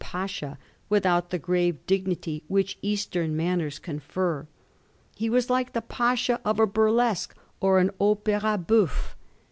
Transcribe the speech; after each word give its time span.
Pasha 0.03 0.57
without 0.89 1.29
the 1.29 1.37
grave 1.37 1.77
dignity 1.85 2.41
which 2.47 2.79
Eastern 2.81 3.35
manners 3.35 3.77
confer. 3.77 4.47
He 5.15 5.29
was 5.29 5.47
like 5.51 5.73
the 5.73 5.81
Pasha 5.83 6.41
of 6.43 6.59
a 6.59 6.65
bur 6.65 6.89
lesque 6.89 7.35
or 7.59 7.77
an 7.77 7.91
opira 7.99 8.39
houffe. 8.65 9.13